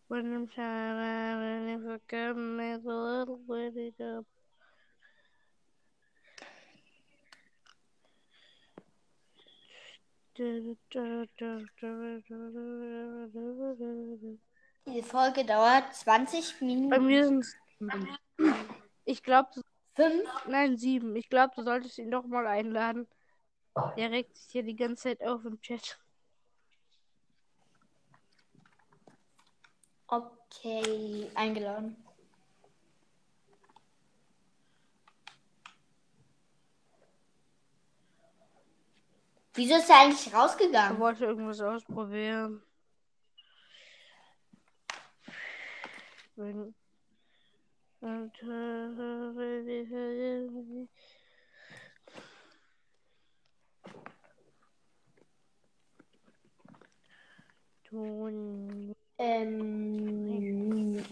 When 0.09 0.33
I'm 0.33 0.49
shining, 0.55 1.69
if 1.69 1.83
you 1.83 2.01
give 2.09 2.37
me 2.37 2.73
a 2.73 2.77
little 2.77 3.39
bitty 3.47 3.93
job. 3.99 4.25
Die 14.87 15.03
Folge 15.03 15.45
dauert 15.45 15.95
20 15.95 16.55
Bei 16.61 16.67
Minuten. 16.67 17.07
mir 17.07 17.27
sind 17.27 17.41
es. 17.41 17.57
Ich 19.05 19.23
glaube, 19.25 19.49
Fünf. 19.99 20.47
nein, 20.47 20.77
sieben. 20.77 21.17
Ich 21.17 21.29
glaube, 21.29 21.53
du 21.57 21.63
solltest 21.65 21.99
ihn 21.99 22.13
doch 22.13 22.25
mal 22.25 22.47
einladen. 22.47 23.09
Der 23.97 24.13
regt 24.13 24.37
sich 24.37 24.53
hier 24.53 24.63
die 24.63 24.77
ganze 24.77 25.09
Zeit 25.09 25.23
auf 25.25 25.45
im 25.45 25.61
Chat. 25.61 25.99
Okay, 30.07 31.29
eingeladen. 31.35 31.97
Wieso 39.55 39.75
ist 39.75 39.91
er 39.91 40.03
eigentlich 40.03 40.33
Er 40.33 40.39
rausgegangen? 40.39 41.01
wollte 41.01 41.25
irgendwas 41.25 41.61
ausprobieren. 41.61 42.63
Ähm, 48.01 48.31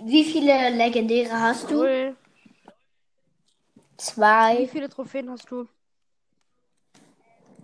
wie 0.04 0.24
viele 0.24 0.70
legendäre 0.70 1.40
hast 1.40 1.70
du? 1.70 1.74
Null. 1.74 2.16
Wie 3.74 3.82
Zwei. 3.96 4.68
viele 4.68 4.88
Trophäen 4.88 5.28
hast 5.30 5.50
du? 5.50 5.68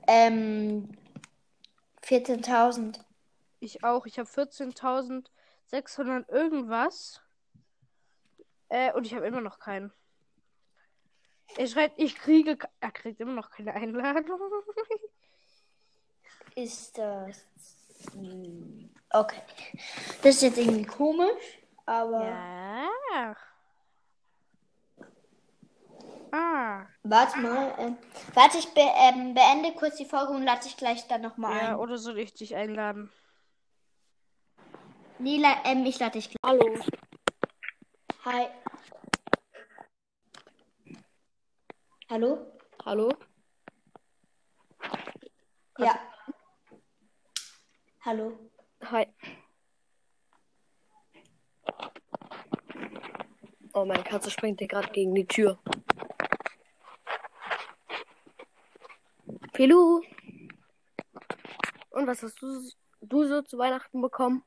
Ähm, 0.08 0.88
14.000. 2.02 2.98
Ich 3.61 3.85
auch. 3.85 4.06
Ich 4.06 4.18
habe 4.18 4.28
14.600 4.28 6.28
irgendwas. 6.28 7.22
Äh, 8.72 8.90
und 8.94 9.06
ich 9.06 9.14
habe 9.14 9.26
immer 9.26 9.42
noch 9.42 9.58
keinen. 9.58 9.92
Er 11.58 11.66
schreibt, 11.66 11.98
ich 11.98 12.14
kriege. 12.14 12.56
Er 12.80 12.90
kriegt 12.90 13.20
immer 13.20 13.35
noch 13.35 13.50
keine 13.50 13.74
Einladung. 13.74 14.40
Ist 16.54 16.96
das. 16.96 17.44
Hm, 18.14 18.88
Okay. 19.11 19.42
Das 20.22 20.37
ist 20.37 20.42
jetzt 20.42 20.56
irgendwie 20.58 20.87
komisch, 20.87 21.58
aber. 21.85 22.24
ja. 22.24 23.37
Ah. 26.30 26.87
Warte 27.02 27.38
mal. 27.40 27.74
Ähm, 27.78 27.98
warte, 28.32 28.56
ich 28.56 28.72
be 28.72 28.80
ähm, 28.80 29.35
beende 29.35 29.72
kurz 29.74 29.96
die 29.96 30.06
Folge 30.06 30.32
und 30.32 30.44
lade 30.44 30.62
dich 30.62 30.78
gleich 30.78 31.06
dann 31.08 31.20
nochmal 31.20 31.58
Ja, 31.58 31.68
ein. 31.72 31.76
oder 31.76 31.98
soll 31.98 32.18
ich 32.18 32.32
dich 32.32 32.56
einladen? 32.56 33.12
Nee, 35.18 35.42
ähm, 35.64 35.85
ich 35.85 35.98
lade 35.98 36.12
dich 36.12 36.30
gleich. 36.30 36.38
Hallo. 36.42 36.78
Hi. 38.24 38.48
Hallo? 42.08 42.52
Hallo? 42.85 43.11
Ja. 45.78 45.98
Hallo. 48.02 48.38
Hi. 48.85 49.06
Oh, 53.72 53.85
meine 53.85 54.04
Katze 54.04 54.30
springt 54.30 54.61
hier 54.61 54.68
gerade 54.68 54.92
gegen 54.92 55.16
die 55.16 55.26
Tür. 55.26 55.58
Pilu. 59.52 60.00
Und 61.90 62.06
was 62.06 62.22
hast 62.22 62.40
du, 62.40 62.70
du 63.00 63.24
so 63.24 63.42
zu 63.42 63.58
Weihnachten 63.58 64.00
bekommen? 64.00 64.44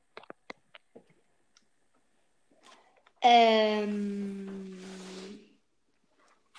Ähm. 3.28 4.78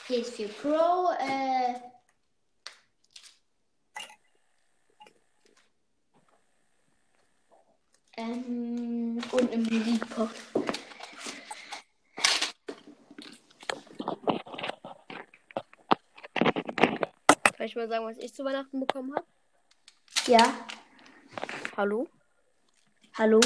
PS4 0.09 0.49
Pro, 0.49 1.13
äh. 1.21 1.75
Ähm, 8.17 9.21
und 9.31 9.53
im 9.53 9.63
Musikpop. 9.63 10.31
Soll 17.57 17.67
ich 17.67 17.77
mal 17.77 17.89
sagen, 17.89 18.07
was 18.07 18.17
ich 18.19 18.35
zu 18.35 18.45
Weihnachten 18.45 18.81
bekommen 18.81 19.15
habe? 19.15 19.27
Ja, 20.27 20.67
Hallo? 21.77 22.09
hallo? 23.19 23.41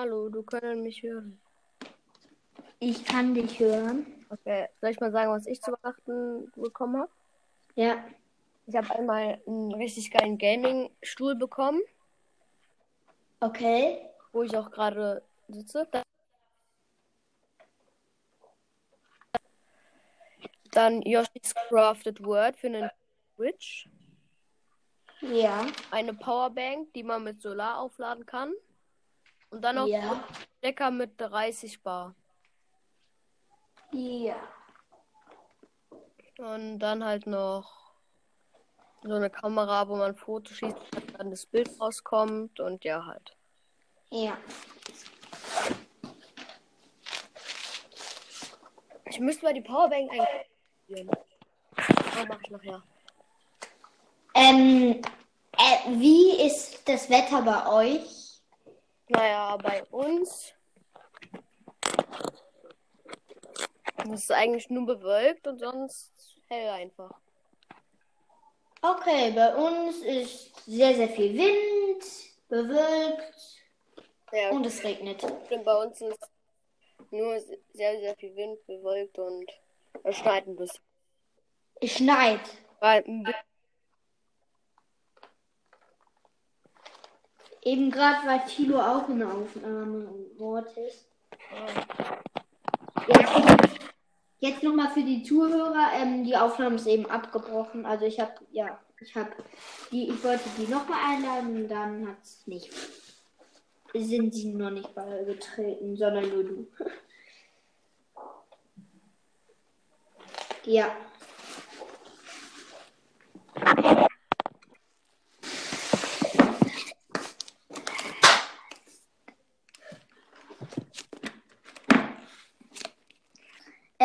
Hallo, 0.00 0.30
du 0.30 0.42
können 0.42 0.82
mich 0.82 1.02
hören. 1.02 1.38
Ich 2.78 3.04
kann 3.04 3.34
dich 3.34 3.60
hören. 3.60 4.06
Okay, 4.30 4.66
soll 4.80 4.92
ich 4.92 4.98
mal 5.00 5.12
sagen, 5.12 5.30
was 5.30 5.44
ich 5.46 5.60
zu 5.60 5.72
Weihnachten 5.72 6.50
bekommen 6.56 7.02
habe? 7.02 7.10
Ja. 7.74 8.02
Ich 8.66 8.74
habe 8.74 8.88
einmal 8.98 9.42
einen 9.46 9.74
richtig 9.74 10.10
geilen 10.10 10.38
Gaming-Stuhl 10.38 11.34
bekommen, 11.34 11.82
Okay. 13.40 14.08
wo 14.32 14.42
ich 14.42 14.56
auch 14.56 14.70
gerade 14.70 15.22
sitze. 15.48 15.86
Da- 15.90 16.02
Dann 20.72 21.02
Yoshi's 21.02 21.54
Crafted 21.68 22.24
World 22.24 22.56
für 22.56 22.68
einen 22.68 22.90
Switch. 23.36 23.86
Ja. 25.20 25.66
Eine 25.90 26.14
Powerbank, 26.14 26.90
die 26.94 27.02
man 27.02 27.22
mit 27.22 27.42
Solar 27.42 27.80
aufladen 27.80 28.24
kann. 28.24 28.54
Und 29.50 29.62
dann 29.62 29.76
noch 29.76 29.86
Ja. 29.86 30.24
Stecker 30.58 30.90
mit 30.90 31.20
30 31.20 31.82
Bar. 31.82 32.14
Ja. 33.92 34.36
Und 36.38 36.78
dann 36.78 37.04
halt 37.04 37.26
noch 37.26 37.92
so 39.02 39.14
eine 39.14 39.30
Kamera, 39.30 39.88
wo 39.88 39.96
man 39.96 40.14
Fotos 40.14 40.56
schießt, 40.56 40.76
dann 41.18 41.30
das 41.30 41.46
Bild 41.46 41.68
rauskommt 41.80 42.60
und 42.60 42.84
ja 42.84 43.04
halt. 43.04 43.36
Ja. 44.10 44.36
Ich 49.06 49.18
müsste 49.18 49.44
mal 49.44 49.54
die 49.54 49.62
Powerbank 49.62 50.10
eigentlich. 50.12 51.08
Oh, 51.08 52.24
mach 52.28 52.40
ich 52.42 52.50
nachher. 52.50 52.82
Ähm, 54.34 55.02
äh, 55.52 55.90
wie 55.98 56.46
ist 56.46 56.88
das 56.88 57.10
Wetter 57.10 57.42
bei 57.42 57.66
euch? 57.66 58.19
Naja, 59.10 59.56
bei 59.56 59.82
uns 59.86 60.54
ist 64.04 64.24
es 64.24 64.30
eigentlich 64.30 64.70
nur 64.70 64.86
bewölkt 64.86 65.48
und 65.48 65.58
sonst 65.58 66.12
hell 66.48 66.68
einfach. 66.70 67.10
Okay, 68.82 69.32
bei 69.32 69.54
uns 69.56 69.98
ist 69.98 70.64
sehr, 70.64 70.94
sehr 70.94 71.08
viel 71.08 71.36
Wind, 71.36 72.04
bewölkt 72.48 73.34
Ja, 74.32 74.50
und 74.50 74.64
es 74.64 74.82
regnet. 74.84 75.20
bei 75.64 75.76
uns 75.76 76.00
ist 76.00 76.30
nur 77.10 77.40
sehr, 77.72 77.98
sehr 77.98 78.14
viel 78.14 78.36
Wind, 78.36 78.64
bewölkt 78.66 79.18
und 79.18 79.50
es 80.04 80.16
schneit 80.18 80.46
ein 80.46 80.54
bisschen. 80.54 80.82
Es 81.80 81.90
schneit. 81.96 82.40
Weil 82.78 83.02
ein 83.08 83.24
bisschen 83.24 83.49
Eben 87.62 87.90
gerade 87.90 88.26
war 88.26 88.46
Tilo 88.46 88.80
auch 88.80 89.08
in 89.08 89.18
der 89.18 89.28
Aufnahme 89.28 90.08
und 90.08 90.38
Mortis. 90.38 91.06
Jetzt, 93.06 93.80
jetzt 94.38 94.62
nochmal 94.62 94.90
für 94.90 95.02
die 95.02 95.22
Zuhörer. 95.22 95.90
Ähm, 95.94 96.24
die 96.24 96.36
Aufnahme 96.36 96.76
ist 96.76 96.86
eben 96.86 97.06
abgebrochen. 97.06 97.84
Also 97.84 98.06
ich 98.06 98.18
habe, 98.18 98.32
ja, 98.50 98.80
ich 99.00 99.14
habe 99.14 99.30
die, 99.92 100.08
ich 100.08 100.24
wollte 100.24 100.48
die 100.56 100.68
nochmal 100.68 100.98
einladen 101.14 101.56
und 101.56 101.68
dann 101.68 102.08
hat 102.08 102.22
es 102.22 102.46
nicht. 102.46 102.72
Sind 103.92 104.34
sie 104.34 104.52
noch 104.54 104.70
nicht 104.70 104.94
beigetreten, 104.94 105.96
sondern 105.96 106.28
nur 106.30 106.44
du. 106.44 106.66
ja. 110.64 110.96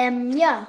Ähm, 0.06 0.38
ja. 0.38 0.68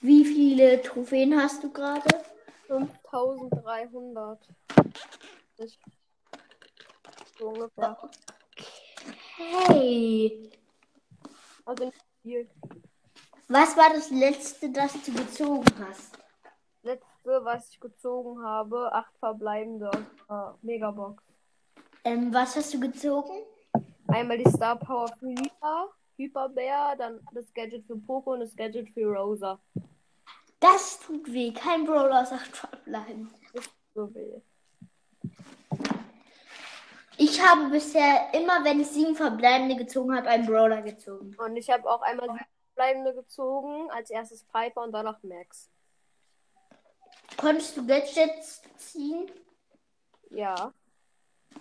Wie 0.00 0.24
viele 0.24 0.82
Trophäen 0.82 1.40
hast 1.40 1.62
du 1.62 1.72
gerade? 1.72 2.24
5300. 2.66 4.40
Ich, 5.58 5.78
so 7.38 7.48
ungefähr. 7.48 7.96
Hey. 9.36 10.50
Also 11.64 11.84
nicht 11.84 12.04
viel. 12.22 12.50
Was 13.46 13.76
war 13.76 13.90
das 13.90 14.10
letzte, 14.10 14.70
das 14.70 14.94
du 14.94 15.12
gezogen 15.12 15.72
hast? 15.78 16.18
Letzte, 16.82 17.44
was 17.44 17.68
ich 17.68 17.78
gezogen 17.78 18.42
habe, 18.42 18.92
acht 18.92 19.16
verbleibende 19.18 19.90
aus 19.90 20.02
der 20.28 20.58
Megabox. 20.62 21.22
Ähm, 22.02 22.34
was 22.34 22.56
hast 22.56 22.74
du 22.74 22.80
gezogen? 22.80 23.44
Einmal 24.08 24.38
die 24.38 24.50
Star 24.50 24.76
Power 24.76 25.08
für 25.18 25.28
Hyper, 25.28 25.88
Hyperbär, 26.16 26.94
dann 26.96 27.20
das 27.32 27.52
Gadget 27.54 27.86
für 27.86 27.96
Poco 27.96 28.32
und 28.34 28.40
das 28.40 28.54
Gadget 28.54 28.90
für 28.90 29.06
Rosa. 29.06 29.60
Das 30.60 31.00
tut 31.00 31.30
weh. 31.32 31.52
Kein 31.52 31.84
Brawler 31.84 32.20
acht 32.20 32.56
verbleiben. 32.56 33.30
So 33.94 34.14
will. 34.14 34.42
Ich 37.16 37.40
habe 37.40 37.68
bisher 37.70 38.32
immer, 38.34 38.64
wenn 38.64 38.80
ich 38.80 38.88
sieben 38.88 39.14
verbleibende 39.14 39.76
gezogen 39.76 40.16
habe, 40.16 40.28
einen 40.28 40.46
Brawler 40.46 40.82
gezogen. 40.82 41.36
Und 41.38 41.56
ich 41.56 41.70
habe 41.70 41.88
auch 41.88 42.02
einmal 42.02 42.28
sieben 42.28 42.46
verbleibende 42.74 43.14
gezogen, 43.14 43.90
als 43.90 44.10
erstes 44.10 44.44
Piper 44.44 44.82
und 44.82 44.92
danach 44.92 45.22
Max. 45.22 45.70
Konntest 47.36 47.76
du 47.76 47.86
Gadgets 47.86 48.62
ziehen? 48.76 49.30
Ja. 50.30 50.72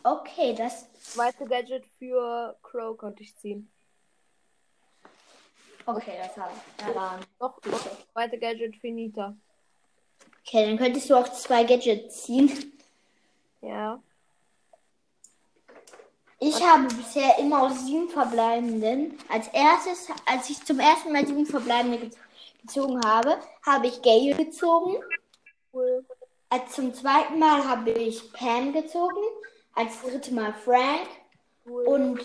Okay, 0.02 0.56
das. 0.56 0.92
Zweite 1.02 1.46
Gadget 1.46 1.86
für 2.00 2.58
Crow 2.64 2.98
konnte 2.98 3.24
ich 3.24 3.36
ziehen. 3.38 3.70
Okay, 5.86 6.14
das 6.18 6.38
habe 6.38 6.52
ich 6.56 6.86
erraten. 6.86 7.26
Noch, 7.40 7.62
noch 7.66 7.84
das 7.84 8.12
zweite 8.14 8.40
Gadget 8.40 8.76
für 8.78 8.90
Nita. 8.90 9.36
Okay, 10.46 10.66
dann 10.66 10.78
könntest 10.78 11.10
du 11.10 11.16
auch 11.16 11.30
zwei 11.30 11.64
Gadgets 11.64 12.24
ziehen. 12.24 12.74
Ja. 13.62 14.02
Ich 16.40 16.62
habe 16.62 16.94
bisher 16.94 17.38
immer 17.40 17.64
aus 17.64 17.86
sieben 17.86 18.10
verbleibenden. 18.10 19.18
Als 19.30 19.48
erstes, 19.50 20.08
als 20.26 20.50
ich 20.50 20.64
zum 20.66 20.80
ersten 20.80 21.14
Mal 21.14 21.26
sieben 21.26 21.46
verbleibende 21.46 22.00
ge 22.00 22.10
gezogen 22.62 23.00
habe, 23.06 23.38
habe 23.66 23.88
ich 23.88 24.02
Gale 24.02 24.36
gezogen. 24.36 24.96
Cool. 25.74 26.06
Als 26.50 26.74
zum 26.74 26.94
zweiten 26.94 27.40
Mal 27.40 27.66
habe 27.68 27.92
ich 27.92 28.32
Pam 28.34 28.74
gezogen. 28.74 29.22
Als 29.76 30.02
dritte 30.02 30.34
Mal 30.34 30.54
Frank. 30.54 31.08
cool. 31.66 31.86
Und 31.86 32.22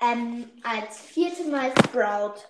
ähm, 0.00 0.50
als 0.62 1.00
vierte 1.00 1.44
Mal 1.44 1.72
Sprout. 1.86 2.40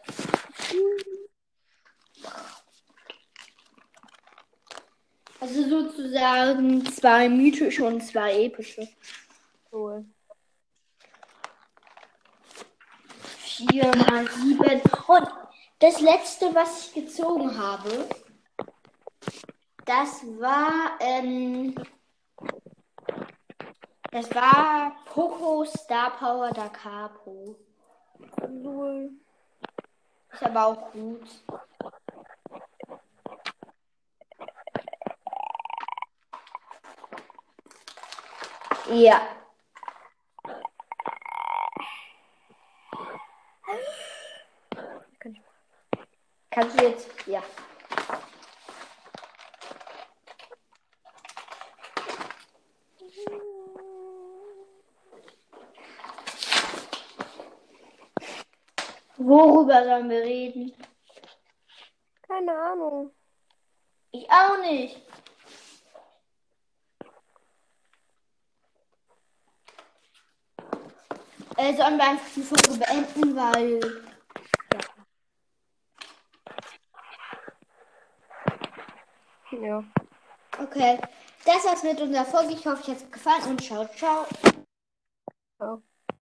Also 5.40 5.68
sozusagen 5.68 6.86
zwei 6.86 7.28
mythische 7.28 7.84
und 7.84 8.00
zwei 8.00 8.44
epische. 8.44 8.88
cool. 9.72 10.04
Vier 13.38 13.84
mal 13.96 14.26
sieben. 14.28 14.80
Und 15.06 15.28
das 15.78 16.00
letzte, 16.00 16.54
was 16.54 16.86
ich 16.86 16.94
gezogen 16.94 17.58
habe, 17.58 18.08
das 19.84 20.22
war, 20.38 20.98
ähm, 21.00 21.74
das 24.14 24.32
war 24.32 24.92
Poco 25.06 25.64
Star 25.64 26.12
Power 26.12 26.52
da 26.52 26.68
Capo. 26.68 27.56
Cool. 28.40 29.10
Ist 30.32 30.42
aber 30.44 30.66
auch 30.66 30.92
gut. 30.92 31.28
Ja. 38.92 39.20
Kann 45.18 45.32
ich 45.32 45.40
Kannst 46.50 46.80
du 46.80 46.84
jetzt? 46.84 47.08
Ja. 47.26 47.42
Worüber 59.26 59.82
sollen 59.84 60.10
wir 60.10 60.20
reden? 60.20 60.72
Keine 62.28 62.52
Ahnung. 62.52 63.10
Ich 64.10 64.28
auch 64.30 64.58
nicht. 64.60 65.00
Äh, 71.56 71.74
sollen 71.74 71.96
wir 71.96 72.04
einfach 72.04 72.34
die 72.36 72.42
Folge 72.42 72.78
beenden, 72.78 73.34
weil. 73.34 74.02
Ja. 79.52 79.84
Okay. 80.60 80.98
Das 81.46 81.64
war's 81.64 81.82
mit 81.82 81.98
unserer 81.98 82.26
Folge. 82.26 82.52
Ich 82.52 82.66
hoffe, 82.66 82.82
euch 82.82 82.88
hat's 82.88 83.10
gefallen 83.10 83.44
und 83.44 83.62
ciao. 83.62 83.88
Ciao. 83.96 84.26